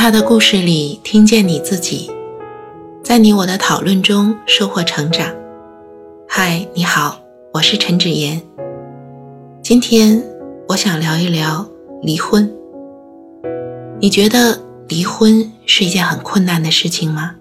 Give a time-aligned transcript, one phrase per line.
[0.00, 2.08] 他的故事里听见你自己，
[3.02, 5.34] 在你我的讨论中收获成长。
[6.28, 7.20] 嗨，你好，
[7.52, 8.40] 我是陈芷妍。
[9.60, 10.22] 今天
[10.68, 11.68] 我想聊一聊
[12.00, 12.48] 离婚。
[14.00, 17.34] 你觉得离婚是一件很困难的事情吗？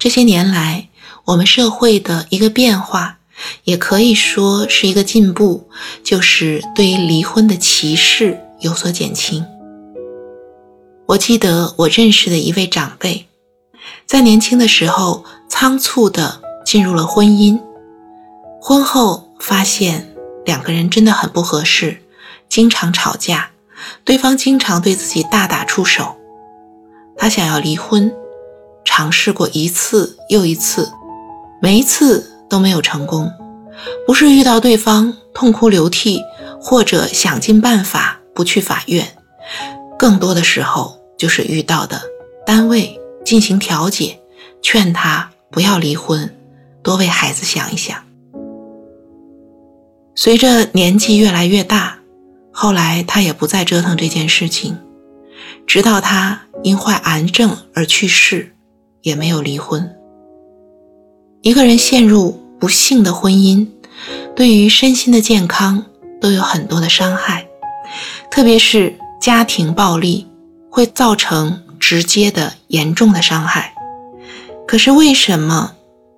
[0.00, 0.88] 这些年来，
[1.26, 3.20] 我们社会的一个变化，
[3.62, 5.68] 也可以说是一个进步，
[6.02, 9.46] 就是对于离婚的歧视有所减轻。
[11.06, 13.26] 我记得我认识的一位长辈，
[14.06, 17.60] 在年轻的时候仓促地进入了婚姻，
[18.60, 20.14] 婚后发现
[20.46, 22.02] 两个人真的很不合适，
[22.48, 23.50] 经常吵架，
[24.02, 26.16] 对方经常对自己大打出手。
[27.18, 28.10] 他想要离婚，
[28.82, 30.90] 尝试过一次又一次，
[31.60, 33.30] 每一次都没有成功。
[34.06, 36.22] 不是遇到对方痛哭流涕，
[36.58, 39.16] 或者想尽办法不去法院。
[40.04, 41.98] 更多的时候就是遇到的
[42.44, 44.20] 单位进行调解，
[44.60, 46.36] 劝他不要离婚，
[46.82, 47.96] 多为孩子想一想。
[50.14, 52.00] 随着年纪越来越大，
[52.52, 54.76] 后来他也不再折腾这件事情，
[55.66, 58.54] 直到他因患癌症而去世，
[59.00, 59.90] 也没有离婚。
[61.40, 63.66] 一个人陷入不幸的婚姻，
[64.36, 65.86] 对于身心的健康
[66.20, 67.48] 都有很多的伤害，
[68.30, 68.94] 特别是。
[69.24, 70.26] 家庭暴力
[70.70, 73.72] 会造成直接的严重的伤害，
[74.68, 75.72] 可是为什么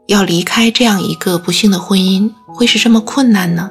[0.08, 3.70] 要离开这样一个不幸的婚姻会是这么困难呢？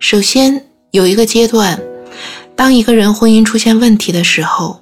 [0.00, 1.80] 首先有一个阶段，
[2.56, 4.80] 当一个人婚姻出现问题的时候，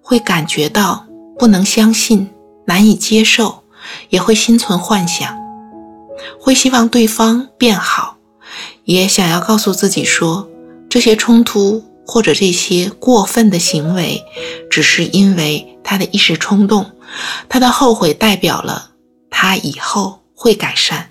[0.00, 1.04] 会感觉到
[1.38, 2.30] 不能相信、
[2.64, 3.62] 难以接受，
[4.08, 5.36] 也会心存幻想，
[6.40, 8.16] 会希望对方变好，
[8.84, 10.48] 也想要告诉自己说。
[10.94, 14.22] 这些冲突或者这些过分的行为，
[14.70, 16.88] 只是因为他的一时冲动，
[17.48, 18.92] 他的后悔代表了
[19.28, 21.10] 他以后会改善。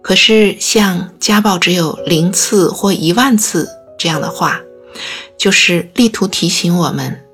[0.00, 3.68] 可是像家暴只有零次或一万次
[3.98, 4.60] 这样的话，
[5.36, 7.24] 就是力图提醒我们，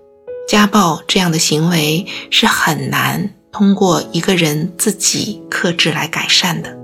[0.49, 6.80] 家暴这样的行为是很难通过一个人自己克制来改善的。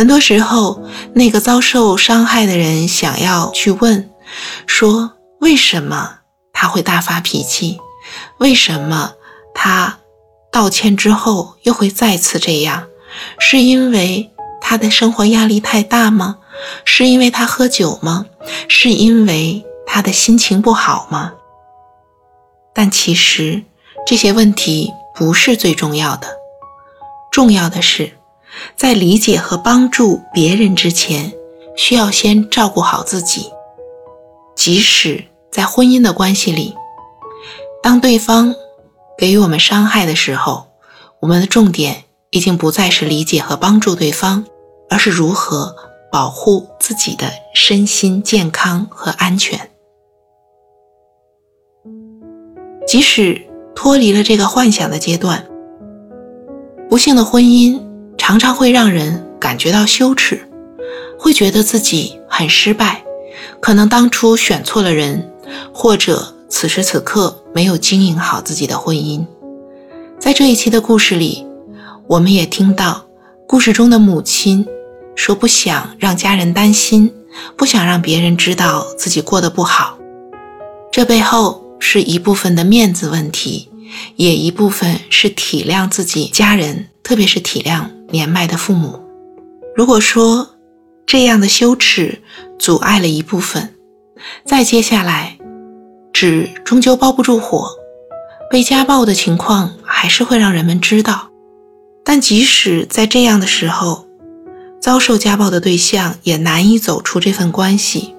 [0.00, 4.08] 很多时候，那个遭受伤害的人想要去问，
[4.66, 6.20] 说为什么
[6.54, 7.78] 他会大发脾气？
[8.38, 9.12] 为什么
[9.54, 9.98] 他
[10.50, 12.86] 道歉之后又会再次这样？
[13.38, 14.30] 是因为
[14.62, 16.38] 他的生活压力太大吗？
[16.86, 18.24] 是因为他喝酒吗？
[18.68, 21.34] 是因为他的心情不好吗？
[22.72, 23.62] 但其实
[24.06, 26.26] 这些问题不是最重要的，
[27.30, 28.16] 重要的是。
[28.76, 31.32] 在理解和帮助别人之前，
[31.76, 33.50] 需要先照顾好自己。
[34.56, 36.74] 即使在婚姻的关系里，
[37.82, 38.54] 当对方
[39.16, 40.66] 给予我们伤害的时候，
[41.20, 44.44] 我们的重点已经不再是理解和帮助对方，
[44.88, 45.74] 而是如何
[46.12, 49.70] 保护自己的身心健康和安全。
[52.86, 53.40] 即使
[53.74, 55.46] 脱离了这个幻想的阶段，
[56.88, 57.89] 不幸的婚姻。
[58.20, 60.46] 常常会让人感觉到羞耻，
[61.18, 63.02] 会觉得自己很失败，
[63.60, 65.32] 可能当初选错了人，
[65.72, 69.24] 或者此时此刻没有经营好自己的婚姻。
[70.18, 71.46] 在这一期的故事里，
[72.06, 73.06] 我们也听到
[73.46, 74.66] 故事中的母亲
[75.16, 77.10] 说不想让家人担心，
[77.56, 79.98] 不想让别人知道自己过得不好。
[80.92, 83.70] 这背后是一部分的面子问题，
[84.16, 87.88] 也一部分是体谅自己家人，特别是体谅。
[88.10, 89.00] 年迈的父母，
[89.74, 90.50] 如果说
[91.06, 92.22] 这样的羞耻
[92.58, 93.74] 阻碍了一部分，
[94.44, 95.38] 再接下来，
[96.12, 97.70] 纸终究包不住火，
[98.50, 101.30] 被家暴的情况还是会让人们知道。
[102.04, 104.06] 但即使在这样的时候，
[104.80, 108.14] 遭受家暴的对象也难以走出这份关系。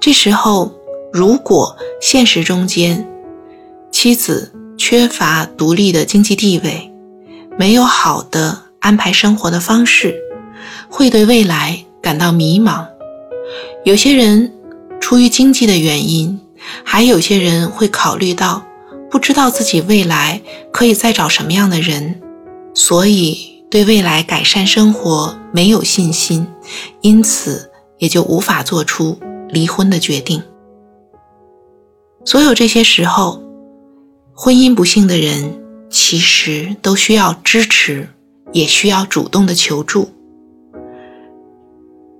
[0.00, 0.72] 这时候，
[1.12, 3.08] 如果现实中间
[3.90, 6.92] 妻子缺乏独立的经济地位，
[7.58, 8.71] 没有好的。
[8.82, 10.14] 安排生活的方式，
[10.90, 12.86] 会对未来感到迷茫。
[13.84, 14.52] 有些人
[15.00, 16.40] 出于经济的原因，
[16.84, 18.64] 还有些人会考虑到
[19.10, 20.42] 不知道自己未来
[20.72, 22.20] 可以再找什么样的人，
[22.74, 26.46] 所以对未来改善生活没有信心，
[27.00, 29.18] 因此也就无法做出
[29.48, 30.42] 离婚的决定。
[32.24, 33.42] 所有这些时候，
[34.34, 38.08] 婚姻不幸的人其实都需要支持。
[38.52, 40.10] 也需要主动的求助。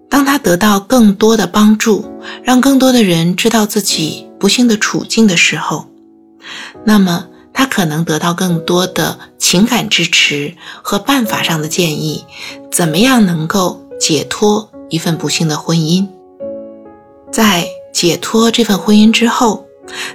[0.08, 2.04] 当他得到更多的帮助，
[2.42, 5.86] 让更多的人知道自己不幸的处境的时候，
[6.84, 12.24] 那么他可能得到更多的情感支持和办法上的建议，
[12.70, 16.06] 怎么样能够解脱一份不幸的婚姻？
[17.30, 19.66] 在解脱这份婚姻之后，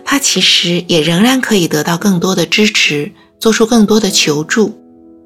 [0.05, 4.77] 他其实也仍然可以得到更多的支持，做出更多的求助，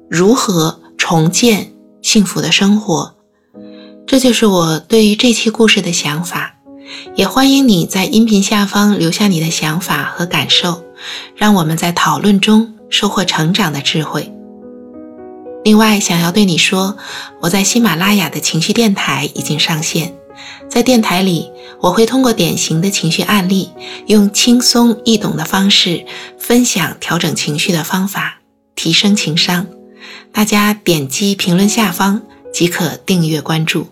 [0.08, 3.16] 如何重建幸福的生活？
[4.06, 6.54] 这就是我对于这期故事的想法，
[7.16, 10.84] 也欢迎你在音频下方留下你的想法和感受，
[11.34, 14.32] 让我们在讨论中收获成长的智慧。
[15.64, 16.96] 另外，想要对你说，
[17.40, 20.14] 我在喜马拉雅的情绪电台已经上线，
[20.70, 21.50] 在电台里，
[21.80, 23.70] 我会通过典型的情绪案例，
[24.06, 26.06] 用轻松易懂的方式
[26.38, 28.38] 分享调整情绪的方法，
[28.76, 29.66] 提升情商。
[30.32, 32.22] 大家点击评论下方
[32.52, 33.91] 即可订阅关注。